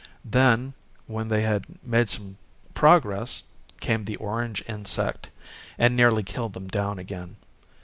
[0.25, 0.73] Then,
[1.05, 2.39] when they had made some
[2.73, 5.29] progress.came the orange insect,
[5.77, 7.35] and nearly killed them down again.